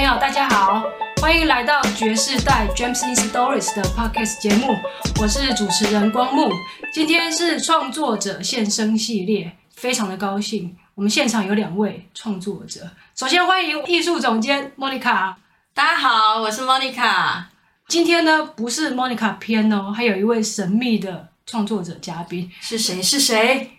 [0.00, 0.82] 朋友，大家好，
[1.20, 4.74] 欢迎来到爵士带 James in Stories 的 Podcast 节目，
[5.20, 6.50] 我是主持人光木。
[6.90, 12.88] 今天是创作者现身系列，非常的高兴，我们现场有两位创作者。
[13.14, 15.34] 首先欢迎艺术总监 Monica，
[15.74, 17.42] 大家好，我是 Monica。
[17.86, 23.02] 今天呢，不是 Monica 篇哦，还有一位神秘的创作者嘉宾，是谁？
[23.02, 23.72] 是谁？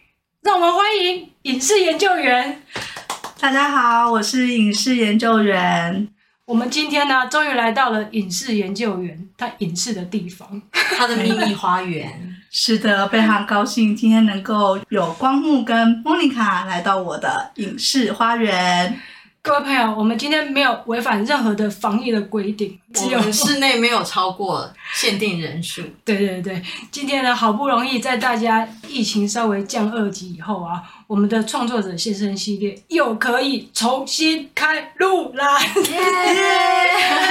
[0.44, 2.61] 让我们欢迎影视研究员。
[3.41, 6.08] 大家好，我是影视研究员。
[6.45, 12.08] 我们今天呢，终于来到了影视研究员他影视的地方，他的秘密花园。
[12.52, 19.00] 是的，非常高兴今天能够有光木跟莫妮卡来到我的影视花园。
[19.44, 25.81] 各位朋友，我们今天没有违反任何的防疫的规定，只有室内没有超过限定人数。
[26.05, 35.59] 对对对，今天呢，好不容易在大家疫情稍微降二级以后啊，我们的创作者先生系列又可以重新开录啦！
[35.59, 35.76] 耶！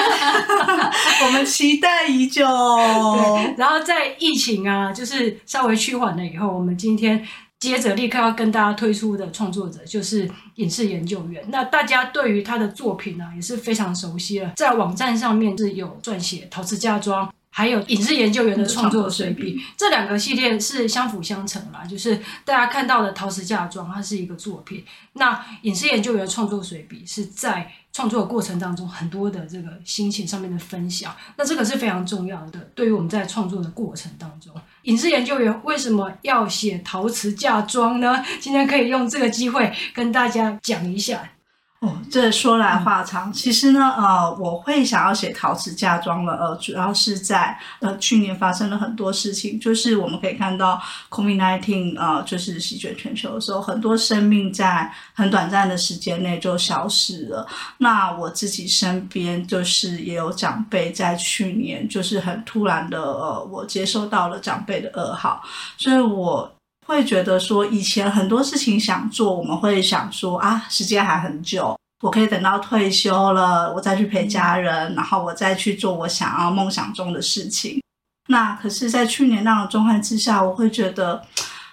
[1.27, 2.45] 我们期待已久。
[2.45, 7.24] 对，然后在疫情啊，就是稍微趋缓了以后，我们今天。
[7.61, 11.44] 接着立刻要跟大家推出的创作者就是影视研究员。
[11.48, 21.84] 那大家对于他的作品呢、也是非常熟悉了，在网站上面是有撰写陶瓷家装，还有影视研究员的创作随笔，这两个系列是相辅相成啦。
[21.84, 24.84] 就是大家看到的陶瓷嫁妆，它是一个作品，
[25.14, 27.72] 那影视研究员的创作随笔是在。
[27.92, 32.60] 创作的过程当中，很多的这个心情上面的分享，那这个是非常重要的。
[32.72, 38.24] 对于我们在创作的过程当中，影视研究员为什么要写陶瓷嫁妆呢？
[38.38, 41.32] 今天可以用这个机会跟大家讲一下。
[41.81, 43.33] 哦，这说来话长。
[43.33, 57.46] 其实呢，呃，我会想要写陶瓷嫁妆了，呃，主要是在呃去年发生了很多事情，就是我们可以看到 COVID-19 呃，就是席卷全球的时候，很多生命在很短暂的时间内就消失了。
[57.79, 65.40] 那我自己身边就是也有长辈在去年就是很突然的，呃，我接收到了长辈的噩耗，
[65.79, 66.52] 所以我。
[66.90, 77.80] 会觉得说，以前很多事情想做，我们会想说啊，时间还很久，我可以等到退休了，我再去陪家人，然后我再去做我想要梦想中的事情。
[78.28, 81.23] 那可是，在去年那种状态之下，我会觉得，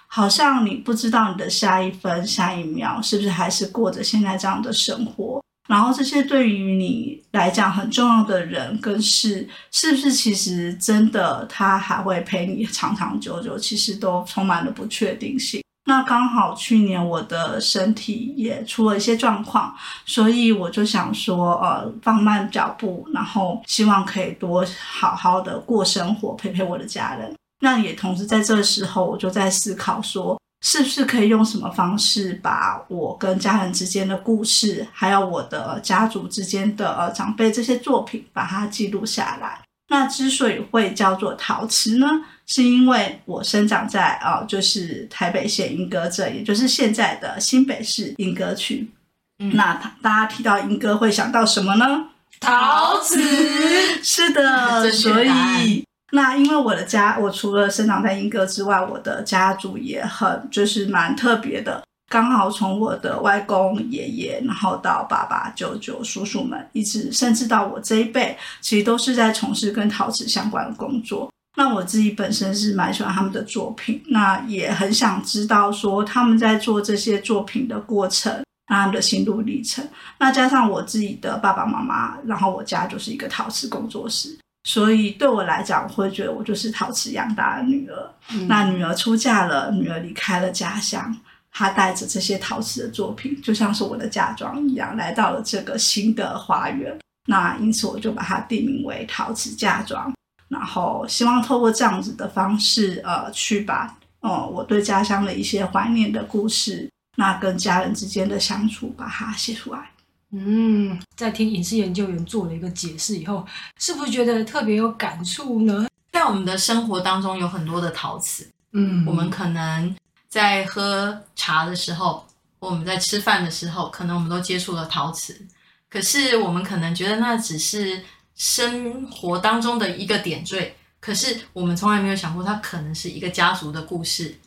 [0.06, 5.42] 好像你不知道你的下一分、下一秒是不是还是过着现在这样的生活。
[5.68, 13.58] 然后这些对于你来讲很重要的人跟事，是不是其实真的他还会陪你长长久久？
[13.58, 15.62] 其实都充满了不确定性。
[15.84, 19.74] 那刚好去年我的身体也出了一些状况，
[20.06, 27.34] 所以我就想说，呃，放慢脚步，然后希望可以多好好的过生活，陪陪我的家人。
[27.60, 30.38] 那也同时在这个时候，我就在思考说。
[30.60, 39.60] 是不是可以用什么方式把我跟家人之间的故事，还有我的家族之间的呃长辈这些作品，把它记录下来？
[39.90, 42.06] 那之所以会叫做陶瓷呢，
[42.46, 48.90] 是因为我生长在啊、呃，就是台北县莺歌镇，也就是现在的新北市莺歌区。
[49.38, 52.06] 嗯、那大家提到莺歌会想到什么呢？
[52.40, 53.18] 陶瓷。
[54.02, 55.87] 是的， 所以。
[56.12, 61.82] 那因为我的家，我除了生长在莺歌之外，我的家族也很就是蛮特别的。
[62.10, 71.30] 刚好从我的外公、爷爷，然后到爸爸、舅舅、叔叔们，一直甚至到我这一辈，其实都是在从事跟陶瓷相关的工作。
[71.58, 79.86] 那我自己本身是蛮喜欢他们的作品，那也很想知道说他们在做这些作品的过程，他们的心路历程。
[80.18, 84.38] 那加上我自己的爸爸妈妈，然后我家就是一个陶瓷工作室。
[84.68, 88.10] 所以对我来讲，我会觉得我就是陶瓷养大的女儿。
[88.32, 91.16] 嗯、那女儿出嫁了，女儿离开了家乡，
[91.50, 96.94] 她带着这些陶瓷的作品，就像是我的嫁妆一样，来到了这个新的花园。
[97.26, 100.12] 那因此，我就把它定名为陶瓷嫁妆。
[100.48, 109.90] 然后，希望透过这样子的方式，呃，去把呃我对家乡的一些怀念的故事，那跟家人之间的相处，把它写出来。
[110.30, 113.46] 嗯，在听影视研究员做了一个解释以后，
[113.78, 115.88] 是不是觉得特别有感触呢？
[116.12, 119.96] 在我们的生活当中有很多的陶瓷，嗯，我们可能
[120.28, 122.26] 在喝茶的时候，
[122.58, 125.40] 我们在吃饭的时候，可能我们都接触了陶瓷。
[125.88, 128.04] 可是我们可能觉得那只是
[128.34, 134.38] 生活当中的一个点缀，可是我们从来没有想过，它可能是一个家族的故事，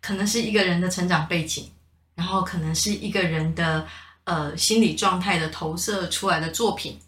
[0.00, 1.68] 可能是一个人的成长背景，
[2.14, 3.84] 然后可能是一个人的。
[4.24, 6.98] 呃，心理状态的投射出来的作品，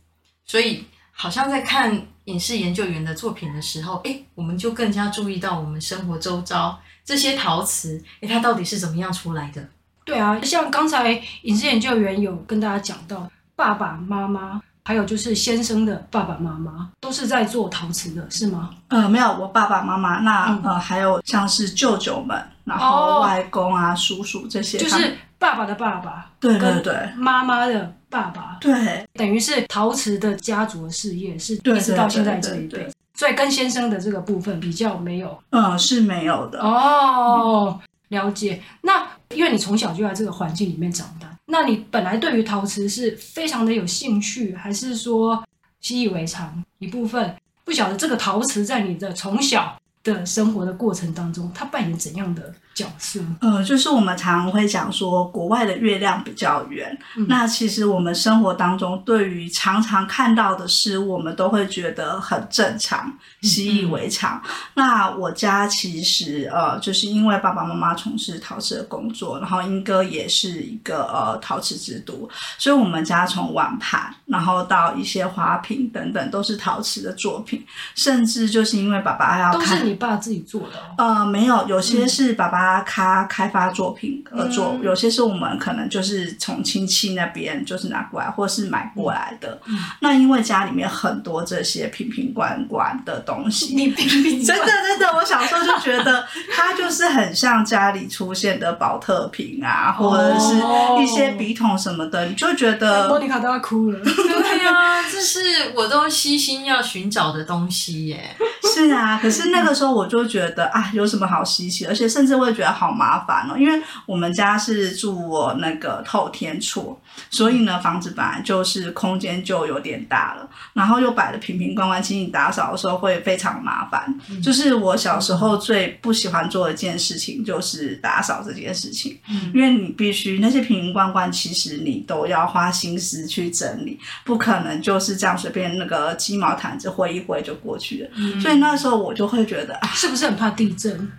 [0.44, 9.66] 所以好像在看影视研究员的作品的时候，诶，我们就更加注意到我们生活周遭这些陶瓷，诶，它到底是怎么样出来的？
[10.04, 11.10] 对啊，像刚才
[11.42, 18.70] 影视研究员有跟大家讲到，爸爸妈妈还有就是先生的爸爸妈妈都是在做陶瓷的，是吗？
[18.88, 37.78] 呃，没有，我爸爸妈妈，那、嗯、呃还有像是舅舅们，然后外公啊、哦、叔叔这些，就是爸爸的爸爸，对对对，妈妈的爸爸，对，等于是陶瓷的家族的事业是一直到现在这一辈，所以跟先生的这个部分比较没有，嗯，是没有的哦。
[38.08, 41.28] 了解，那因为你从小就在这个环境里面长大。
[41.46, 45.42] 那你本来对于陶瓷是非常的有兴趣，还是说
[45.80, 47.34] 习以为常一部分？
[47.64, 49.76] 不晓得这个陶瓷在你的从小
[50.14, 53.20] 的生活的过程当中，他扮演怎样的角色？
[53.40, 56.96] 呃，就是我们常常会讲说，国外的月亮比较圆。
[57.16, 57.26] 嗯。
[57.28, 63.12] 那其实我们生活当中对于常常看到的事物，我们都会觉得很正常，
[63.42, 64.40] 习以为常。
[64.44, 64.50] 嗯。
[64.74, 77.64] 那我家其实呃，就是因为爸爸妈妈从事陶瓷的工作，然后英哥也是一个呃陶瓷之都，所以我们家从碗盘，然后到一些花瓶等等，都是陶瓷的作品。
[77.94, 79.95] 甚至就是因为爸爸要看。
[79.96, 80.72] 爸自己做的？
[80.96, 89.60] 呃，没有，有些是爸爸他开发作品而做，嗯，有些是我们可能就是从亲戚那边就是拿过来，或是买过来的。
[89.66, 100.54] 嗯，那因为家里面很多这些瓶瓶罐罐的东西，你瓶瓶 真的真的，我小时候就觉得它就是很像家里出现的保特瓶啊，或者是
[101.02, 103.98] 一些笔筒什么的，你就觉得莫妮卡都要哭了。
[104.04, 108.36] 对呀，这是我都悉心要寻找的东西耶。
[108.72, 111.84] 是啊，可是那个时候我就觉得啊，有什么好稀奇？
[111.86, 116.96] 而且甚至会觉得好麻烦哦，因为我们家是住我那个透天厝，
[117.30, 124.14] 所以呢，房子本来就是空间就有点大了，然后又摆的瓶瓶罐罐，请你打扫的时候会非常麻烦。
[124.30, 124.40] 嗯。
[124.40, 129.18] 就是我小时候最不喜欢做的一件事情，就是打扫这件事情。
[129.28, 129.50] 嗯。
[129.54, 138.10] 因为你必须那些瓶瓶罐罐，其实你都要花心思去整理，不可能就是这样随便那个鸡毛毯子挥一挥就过去了。
[138.16, 138.40] 嗯。
[138.40, 141.10] 所以那时候我就会觉得，啊，是不是很怕地震？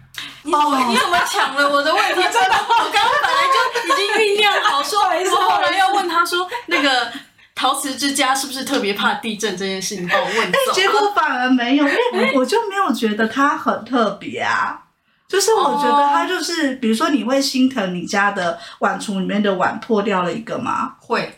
[0.52, 2.22] 哦，你怎么抢了我的问题？
[2.22, 7.12] 真的，我刚刚本来就已经酝酿好说， 我后来要问他说，那个
[7.56, 9.96] 陶瓷之家是不是特别怕地震这件事？
[9.96, 14.84] 情帮我问走，结果反而没有，因为 我就没有觉得它很特别啊。
[15.28, 20.94] 就是我觉得它就是，比如说你会心疼你家的碗橱里面的碗破掉了一个吗？
[21.02, 21.37] 会。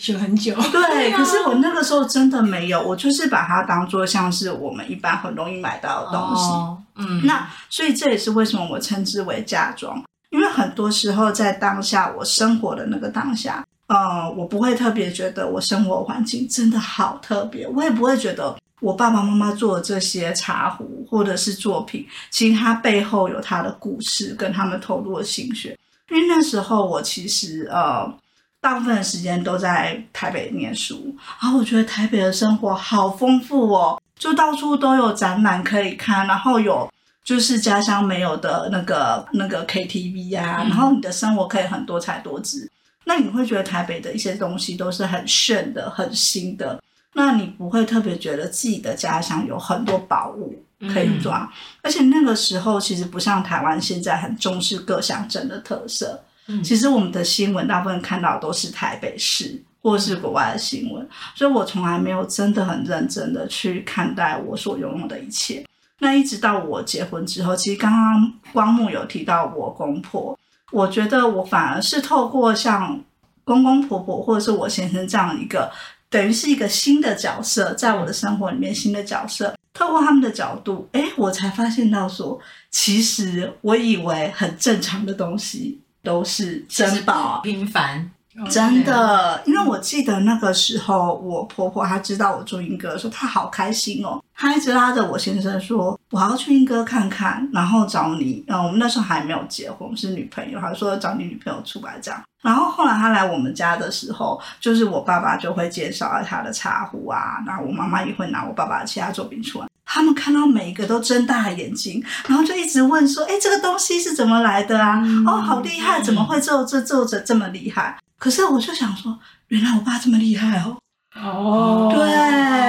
[0.00, 25.78] 学很久，对，可是我那个时候真的没有，我就是把它当做像是我们一般很容易买到的东西，哦、嗯，那所以这也是为什么我称之为嫁妆，因为很多时候在当下我生活的那个当下，呃，我不会特别觉得我生活环境真的好特别，我也不会觉得我爸爸妈妈做的这些茶壶或者是作品，其实它背后有它的故事跟他们投入的心血，
[26.10, 28.10] 因为那时候我其实呃。
[28.60, 36.92] 大部分的时间都在台北念书，然后我觉得台北的生活好丰富哦，就到处都有展览可以看，然后有
[37.24, 42.70] 就是家乡没有的那个那个 KTV 啊，然后你的生活可以很多彩多姿。
[43.04, 46.80] 那你会觉得台北的一些东西都是很炫的、很新的，
[47.14, 51.50] 那你不会特别觉得自己的家乡有很多宝物可以抓，
[51.82, 56.22] 而且那个时候其实不像台湾现在很重视各乡镇的特色。
[56.64, 65.64] 其实我们的新闻大部分看到都是台北市或是国外的新闻，所以我从来没有真的很认真的去看待我所拥有的一切。
[66.00, 70.38] 那一直到我结婚之后，其实刚刚光木有提到我公婆，
[70.72, 72.98] 我觉得我反而是透过像
[73.44, 75.70] 公公婆婆或者是我先生这样一个，
[76.08, 85.80] 等于是一个新的角色，在我的生活里面新的角色，透过他们的角度，诶，我才发现到说，其实我以为很正常的东西。
[86.02, 88.10] 都是珍宝，平凡，
[88.48, 89.42] 真的。
[89.44, 98.44] 因为我记得那个时候，我婆婆她知道我做莺歌，说她好开心哦，她一直拉着我先生说，我要去英哥看看，然后找你。
[98.48, 102.22] 嗯，我们那时候还没有结婚，是女朋友，她说找你女朋友出来这样。
[102.42, 109.66] 然后后来她来我们家的时候，就是我爸爸就会介绍他的茶壶啊，然后我妈妈也会拿我爸爸的其他作品出来。
[109.92, 115.02] 他们看到每一个都睁大眼睛，然后就一直问说：“哎，这个东西是怎么来的啊？
[115.04, 116.00] 嗯、哦，好厉害！
[116.00, 119.18] 怎么会做这做着这么厉害？”可是我就想说，
[119.48, 120.76] 原来我爸这么厉害哦。
[121.20, 121.98] 哦，对，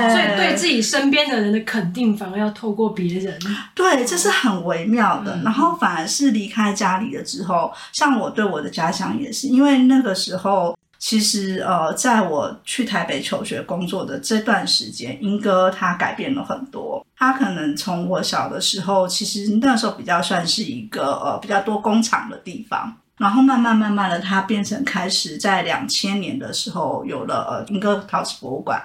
[0.10, 3.40] 所以对自己身边的人的肯定，反而要透过别人。
[3.76, 5.36] 对，这是很微妙的。
[5.36, 10.76] 嗯、然后反而是离开家里了之后，像我对我的家乡也是，因为那个时候。
[11.02, 17.04] 其实，呃，在我去台北求学工作的这段时间，莺歌它改变了很多。
[17.18, 22.96] 他可能从我小的时候，其实那时候比较算是一个呃比较多工厂的地方。
[23.18, 28.80] 然后慢慢慢慢的，它变成开始在两千年的时候有了呃莺歌陶瓷博物馆，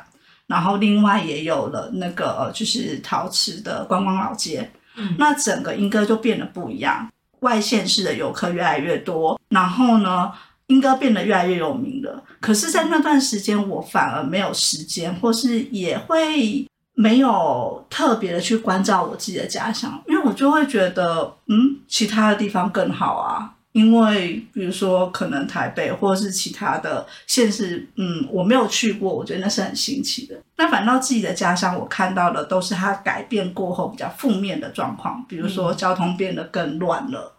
[0.46, 4.70] 然后另外也有了那个呃就是陶瓷的观光老街。
[4.96, 10.32] 嗯，那整个莺歌就变得不一样，外县市的游客越来越多，然后呢，
[10.68, 12.23] 莺歌变得越来越有名了。
[12.40, 23.52] 可是，在那段时间，我反而没有时间，或是也会没有特别的去关照我自己的家乡，因为我就会觉得，嗯，其他的地方更好啊。
[23.73, 30.35] 因为比如说，可能台北或者是其他的县市，嗯，我没有去过，我觉得那是很新奇的。
[30.56, 37.36] 那反倒自己的家乡，我看到的都是它改变过后比较负面的状况，比如说交通变得更乱了，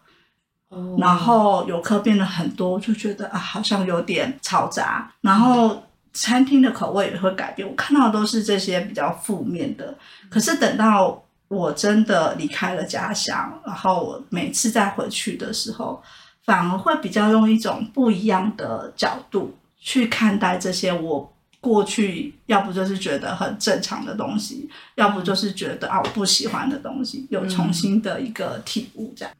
[0.70, 5.10] 嗯、然后游客变得很多，就觉得啊，好像有点嘈杂。
[5.20, 5.82] 然后
[6.12, 9.94] 餐厅的口味也会改变，我看到的都是这些比较负面的。
[10.28, 16.02] 可是等到我真的离开了家乡，然后我每次再回去的时候，
[16.44, 29.12] 反而会比较用一种不一样的角度去看待这些我过去要不就是觉得很正常的东西，要不就是觉得啊我不喜欢的东西，有重新的一个体悟。
[29.16, 29.34] 这样，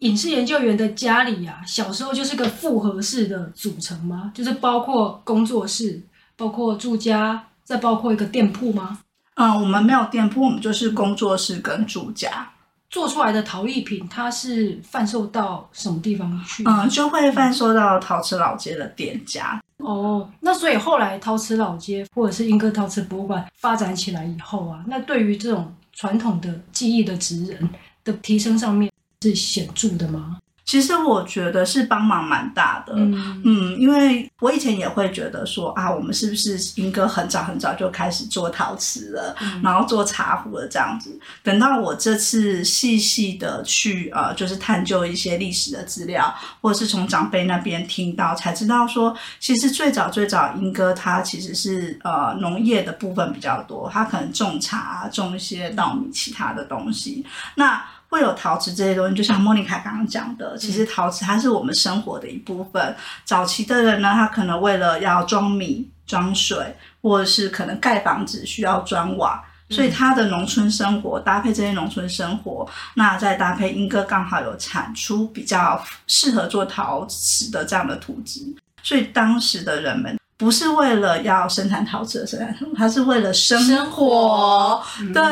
[0.00, 4.32] 隐世研究员的家里啊，小时候就是个复合式的组成吗？
[4.34, 6.02] 就是包括工作室，
[6.36, 8.98] 包括住家，再包括一个店铺吗？
[9.34, 12.50] 嗯，我们没有店铺，我们就是工作室跟住家。
[12.88, 16.64] 做出来的陶艺品，它是贩售到什么地方去？
[16.66, 19.60] 嗯，就会贩售到陶瓷老街的店家。
[19.76, 27.70] 哦，那所以后来陶瓷老街或者是英歌陶瓷博物馆发展起来以后啊，那对于这种传统的技艺的职人
[28.02, 28.90] 的提升上面
[29.22, 30.38] 是显著的吗？
[30.64, 41.18] 其实我觉得是帮忙蛮大的，嗯，嗯，因为我以前也会觉得说啊，我们是不是英哥很早很早就开始做陶瓷了，嗯、然后做茶壶了这样子。
[41.42, 57.26] 等到我这次细细的去呃，就是探究一些历史的资料，或者是从长辈那边听到，才知道说，其实最早最早英哥他其实是呃农业的部分比较多，他可能种茶、种一些稻米、其他的东西。
[57.56, 62.94] 那会有陶瓷这些东西，就像莫妮卡刚刚讲的，其实陶瓷它是我们生活的一部分。
[63.24, 78.40] 早期的人呢，他可能为了要装米、装水，或者是可能盖房子需要砖瓦，所以他的农村生活搭配这些农村生活，那再搭配英歌刚好有产出比较适合做陶瓷的这样的土质，
[78.82, 80.19] 所以当时的人们。
[80.40, 83.66] 不是为了要生产陶瓷的生产，它是为了生活。
[83.66, 84.82] 生活
[85.12, 85.22] 对，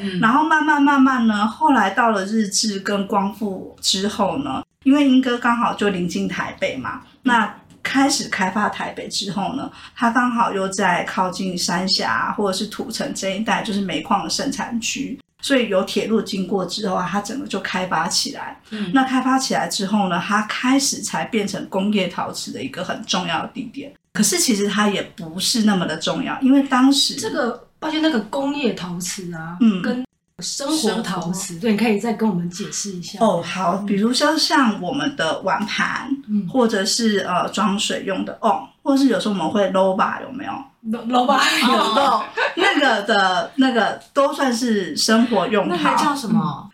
[0.00, 18.60] 嗯、然后慢慢慢慢呢，后来到了日治跟光复之后呢，因为英哥刚好就临近台北嘛，那开始开发台北之后呢，它刚好又在靠近三峡或者是土城这一带，就是煤矿的生产区，所以有铁路经过之后啊，它整个就开发起来。
[18.70, 23.94] 嗯，那开发起来之后呢，它开始才变成工业陶瓷的一个很重要的地点。
[24.14, 30.04] 可是其实它也不是那么的重要，因为当时这个抱歉，那个工业陶瓷啊，嗯，跟
[30.42, 33.20] 生活陶瓷，活对，你可以再跟我们解释一下。
[33.20, 40.52] 哦，好，比如说像我们的碗盘，嗯，或者是呃装水用的瓮，或者是有时候我们会卤吧，有没有？
[40.90, 42.22] 卤卤吧有的，
[42.56, 45.76] 那个的，那个都算是生活用的。
[45.76, 46.70] 那还叫什么？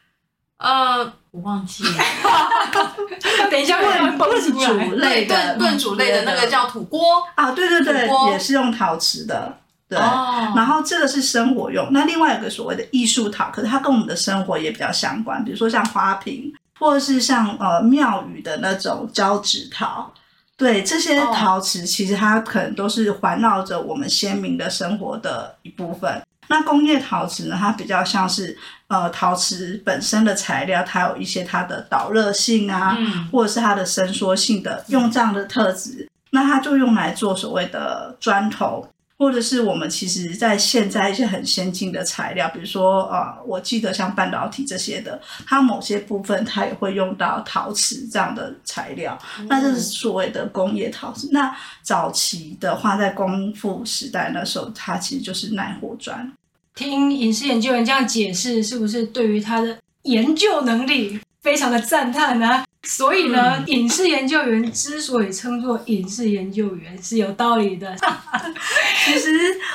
[0.59, 1.13] 呃。
[1.33, 1.91] 我忘记了，
[3.51, 9.57] 等一下炖炖煮类的炖煮类的那个叫土锅啊，对对对，也是用陶瓷的，
[9.89, 9.99] 对。
[9.99, 20.13] 然后这个是生活用，那另外有个所谓的艺术陶，可是它跟我们的生活也比较相关，比如说像花瓶，或者是像呃庙宇的那种交趾陶，
[20.63, 26.23] 对，这些陶瓷其实它可能都是环绕着我们鲜明的生活的一部分。
[26.49, 28.57] 那工业陶瓷呢，它比较像是。
[28.89, 38.87] 呃，陶瓷本身的材料，它有一些它的导热性啊，嗯、或者是它的伸缩性的，用这样的特质，那它就用来做所谓的砖头，
[39.23, 51.29] 或者是我们其实在现在一些很先进的材料，比如说呃，我记得像半导体这些的，它某些部分它也会用到陶瓷这样的材料，嗯、那就是所谓的工业陶瓷。
[51.31, 56.33] 那早期的话，在光复时代那时候，它其实就是耐火砖。
[56.75, 62.65] 听影视研究员这样解释，是不是对于他的研究能力非常的赞叹呢？
[62.85, 67.97] 所以呢，嗯、隐世研究员之所以称作影视研究员是有道理的。
[69.05, 69.31] 其实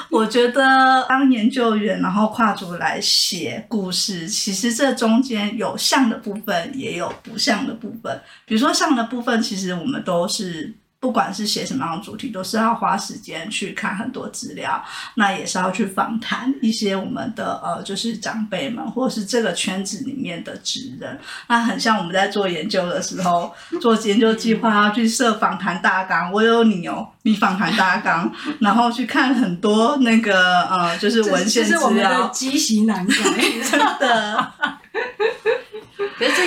[0.10, 8.22] 我觉得当研究员，然后跨足来写故事，其实这中间有像的部分，也有不像的部分。
[8.46, 14.84] 比如说像的部分，其实我们都是不管是写什么样的主题，都是要花时间去看很多资料，
[15.16, 21.20] 那也是要去访谈一些我们的呃，就是长辈们，或者是这个圈子里面的职人。
[21.48, 33.14] 那很像我们在做研究的时候，做研究计划要去设访谈大纲，我有你哦，你访谈大纲，然后去看很多那个呃，就是文献资料，积习难改，
[33.70, 34.52] 真的。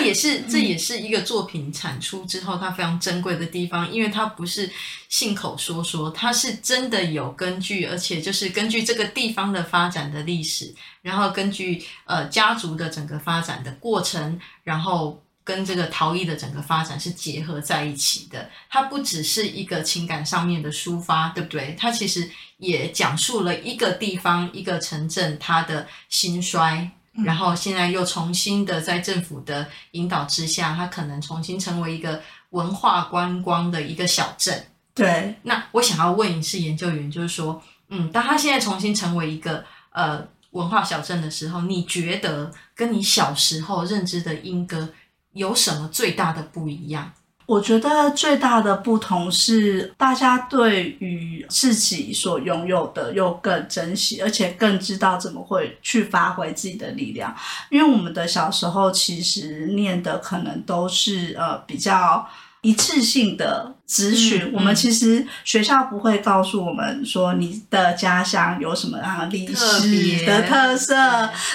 [0.01, 4.71] 也是这也是一个作品产出之后它非常珍贵的地方，因为它不是
[5.09, 18.51] 信口说说，它是真的有根据，而且就是根据这个地方的发展的历史，然后根据呃家族的整个发展的过程，然后跟这个陶艺的整个发展是结合在一起的。
[18.69, 21.77] 它不只是一个情感上面的抒发，对不对？
[21.79, 22.29] 它其实
[22.59, 26.91] 也讲述了一个地方一个城镇它的兴衰。
[27.25, 34.67] 然后现在又重新的在政府的引导之下，它可能重新成为一个文化观光的一个小镇。
[34.95, 44.89] 对，那我想要问一次研究员，就是说，嗯，当他现在重新成为一个呃文化小镇的时候，你觉得跟你小时候认知的莺歌
[45.33, 47.13] 有什么最大的不一样？
[47.51, 57.35] 我觉得最大的不同是，大家对于自己所拥有的又更珍惜，而且更知道怎么会去发挥自己的力量。
[57.69, 62.25] 因为我们的小时候其实念的可能都是呃比较。
[62.63, 70.95] 一次性的咨询，我们其实学校不会告诉我们说你的家乡有什么样的历史的特色，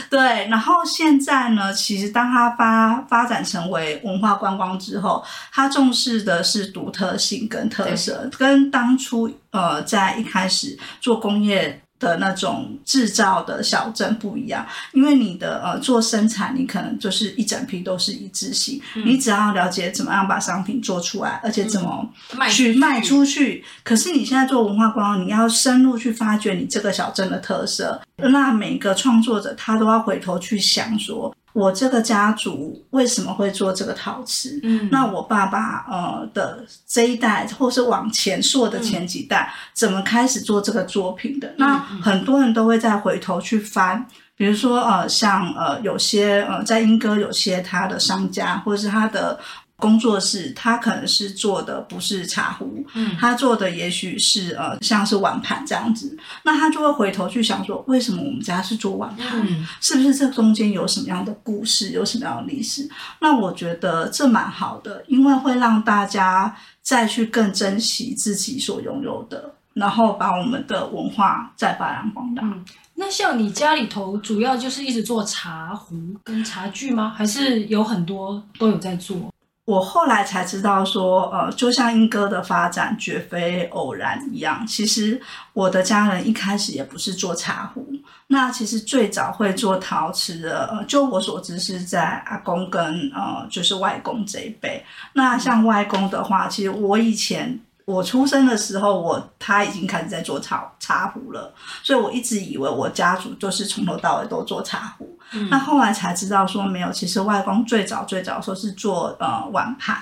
[0.10, 0.48] 对，对。
[0.50, 11.82] 然后现在呢，其实当它发发展成为文化观光之后，它重视的是独特性跟特色，跟当初呃在一开始做工业。
[12.06, 22.08] 的那种制造的小镇不一样，因为你的呃做生产，你可能就是一整批都是一致性，嗯、你只要了解怎么样把商品做出来，而且怎么
[22.50, 23.64] 去卖出去。
[23.84, 31.36] 可是你现在做文化观光，你要深入去发掘你这个小镇的特色，那每个创作者他都要回头去想说。
[31.56, 34.60] 我这个家族为什么会做这个陶瓷？
[34.62, 41.48] 嗯，那我爸爸呃的这一代，或是往前溯的前几代，嗯、怎么开始做这个作品的？
[41.48, 49.40] 嗯、那很多人都会再回头去翻，比如说呃，像呃有些呃在英歌有些他的商家，或者是他的。
[49.78, 59.28] 工作室，他可能是做的不是茶壶，嗯，他做的也许是呃，像是碗盘这样子，那他就会回头去想说，为什么我们家是做碗盘？
[59.46, 62.90] 嗯，是不是这中间有什么样的故事，有什么样的历史？
[63.20, 72.42] 那我觉得这蛮好的，因为会让大家再去更珍惜自己所拥有的，然后把我们的文化再发扬光大。
[72.44, 72.64] 嗯，
[72.96, 77.14] 那像你家里头主要就是一直做茶壶跟茶具吗？
[77.18, 79.30] 还是有很多都有在做？
[79.66, 84.66] 我后来才知道说，呃，就像英歌的发展绝非偶然一样。
[84.66, 85.20] 其实
[85.54, 87.88] 我的家人一开始也不是做茶壶，
[88.28, 92.82] 那其实最早会做陶瓷的，呃，就我所知是在阿公跟
[93.14, 94.86] 呃，就是外公这一辈。
[95.14, 97.60] 那像外公的话，其实我以前。
[97.88, 105.18] 我出生的时候，我他已经开始在做茶茶壶了，所以我一直以为我家族就是从头到尾都做茶壶。
[105.32, 109.98] 嗯、那后来才知道说没有，其实外公最早最早说是做呃碗盘，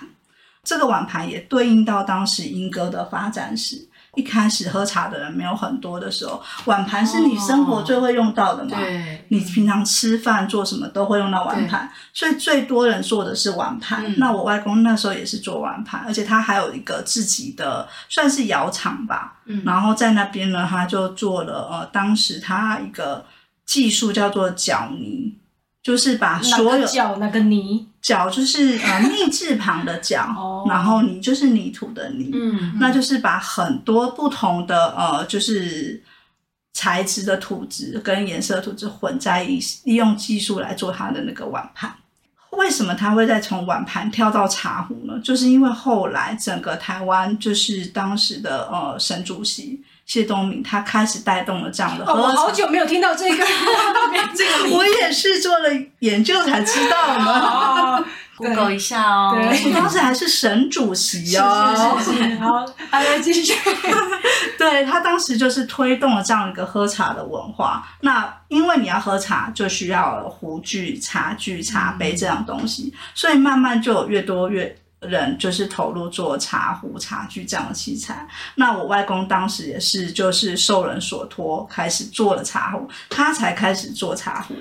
[0.63, 3.87] 这个碗盘也对应到当时英歌的发展史。
[4.15, 8.77] 一开始喝茶的人没有很多的时候，碗盘是你生活最会用到的嘛？
[9.29, 14.05] 你平常吃饭做什么都会用到碗盘，所以最多人做的是碗盘。
[14.05, 19.39] 嗯、那我外公那时候也是做碗盘，而且他还有一个自己的算是窑厂吧。
[19.45, 23.25] 嗯，然后在那边呢，他就做了呃，当时他一个
[23.65, 25.39] 技术叫做搅泥。
[25.83, 36.01] 就是把所有搅那个泥，脚就是呃 密字旁的搅，然后泥就是泥土的泥，嗯，那就是把很多不同的呃就是
[36.71, 41.93] 材质的土质跟颜色土质混在一起，利用技术来做它的那个碗盘。
[42.51, 45.19] 为什么他会再从碗盘跳到茶壶呢？
[45.23, 49.83] 就是因为后来整个台湾就是当时的呃沈主席。
[50.05, 52.19] 谢东明他开始带动了这样的喝茶。
[52.19, 53.45] 哦，我好久没有听到这个，
[54.35, 58.05] 这个我也是做了研究才知道呢。
[58.35, 61.95] Google 一下哦，对，当时还是省主席哦。
[62.01, 63.53] 是是是是，好，来继续。
[64.57, 67.87] 对，他当时就是推动了这样一个喝茶的文化。
[68.01, 74.75] 那因为你要喝茶，就需要壶具、茶具、茶杯这样东西，嗯、所以慢慢就有越多越。
[75.07, 78.27] 人就是投入做茶壶、茶具这样的器材。
[78.55, 84.55] 那我外公当时也是，就是受人所托，开始做了茶壶，他才开始做茶壶。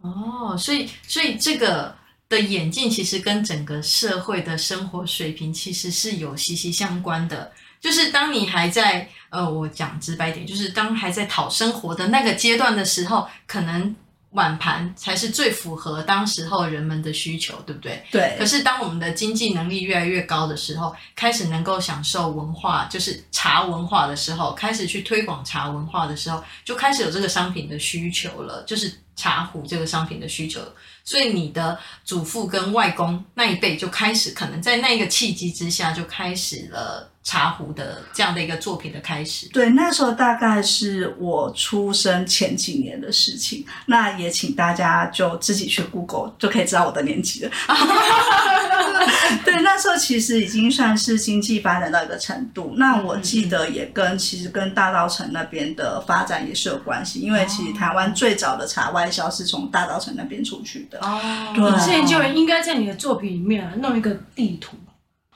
[0.00, 1.94] 哦，所以，所以这个
[2.28, 7.50] 的演进其实跟整个社会的生活水平其实是有息息相关的。
[7.80, 13.94] 就是当你还在呃，我讲直白点，就是当还在讨生活的那个阶段的时候，可能。
[14.38, 18.00] 碗盘才是最符合当时候人们的需求，对不对？
[18.12, 18.36] 对。
[18.38, 30.60] 可是当我们的经济能力越来越高的时候，开始能够享受文化，就是茶文化的时候，开始去推广茶文化的时候，就开始有这个商品的需求了，就是茶壶这个商品的需求。
[31.04, 37.10] 所以你的祖父跟外公那一辈就开始，可能在那个契机之下，就开始了。
[37.28, 43.66] 茶壶的这样的一个作品的开始，对，那时候大概是我出生前几年的事情。
[43.84, 47.50] 那也请大家就自己去 Google 就可以知道我的年纪了。
[49.44, 52.72] 对，那时候其实已经算是经济发展到一个程度。
[52.78, 60.98] 那我记得也跟其实跟大稻城那边的发展也是有关系，因为其实台湾最早的茶外销是从大稻城那边出去的。
[61.02, 64.78] 哦，对，之前就应该在你的作品里面弄一个地图。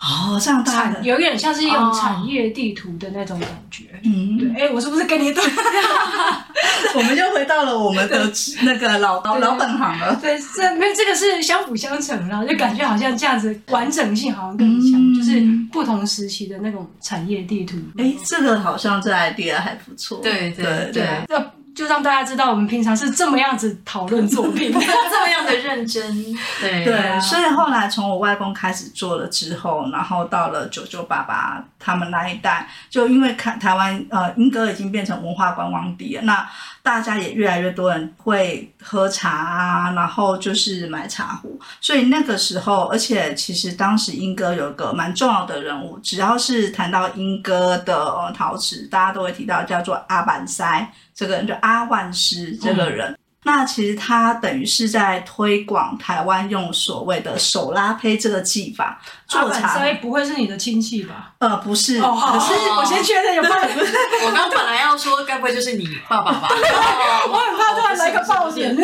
[0.03, 3.85] 哦，这样大的有点像是一种产业地图的那种感觉。
[4.03, 4.51] 嗯，对。
[4.51, 5.43] 哎、欸，我是不是跟你对？
[6.95, 8.31] 我们就回到了我们的
[8.63, 10.19] 那个老老老本行了。
[10.21, 17.77] 对，这没这个是相辅相成，然后就感觉好像这样子完整性好像更强，嗯、就是不同时期的那种产业地图。
[17.97, 20.19] 哎、欸，这个好像在 idea 还不错。
[20.21, 20.93] 对对对。
[20.93, 21.39] 对对
[21.75, 26.13] 就让大家知道，我们平常是这么样子讨论作品， 这么样的认真。
[26.61, 36.49] 对对，啊、所以后来从我外公开始做了之后，然后到了九九爸爸他们那一代，就因为看台湾呃英歌已经变成文化观光地了，那
[36.83, 50.93] 大家也越来越多人会喝茶啊，然后就是买茶壶，所以那个时候，而且其实当时英哥有个蛮重要的人物，只要是谈到英哥的陶瓷，大家都会提到叫做阿板塞。
[51.15, 59.67] 这个人就阿万斯这个人，那其实他等于是在推广台湾用所谓的手拉胚这个技法做茶。
[59.67, 61.33] 阿万师不会是你的亲戚吧？
[61.39, 61.99] 呃，不是。
[61.99, 63.55] 哦，好，可是我先确认有没有。
[63.55, 66.49] 我刚本来要说，该不会就是你爸爸吧？
[67.29, 68.77] 我很怕突然来个爆点。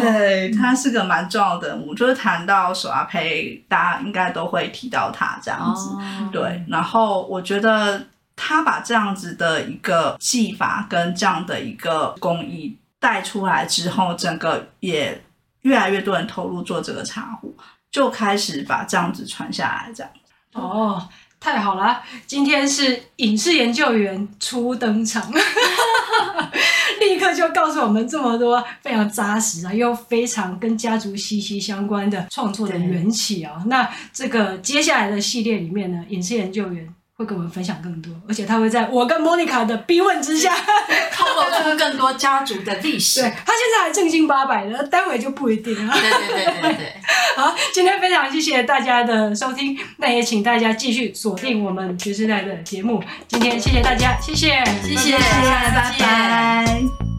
[0.00, 0.50] 对。
[0.50, 5.90] 他是个蛮重要的人物，就是谈到手拉胚，大家应该都会提到他这样子。
[5.90, 8.04] 哦、对，然后我觉得。
[8.40, 15.22] 他把这样子的一个技法跟这样的一个工艺带出来之后，整个也
[15.62, 17.56] 越来越多人投入做这个茶壶，
[17.90, 20.12] 就开始把这样子传下来，这样。
[20.52, 21.08] 哦，
[21.38, 22.02] 太好了！
[22.26, 25.30] 今天是影视研究员初登场，
[27.00, 33.62] 立刻就告诉我们这么多非常扎实啊，又非常跟家族息息相关的创作的缘起啊。
[33.66, 36.92] 那这个接下来的系列里面呢，影视研究员。
[37.18, 40.54] 会跟我们分享更多，而且他会在我跟莫妮卡的逼问之下，
[41.12, 43.20] 透露出更多家族的历史。
[43.20, 45.92] 对，他现在还正经八百的，待会就不一定了。
[45.92, 46.92] 对对对对对。
[47.36, 53.02] 好，今天非常谢谢大家的收听，那也请大家继续锁定我们爵士代的节目。
[53.26, 57.17] 今天谢谢大家，谢谢，谢谢，拜拜。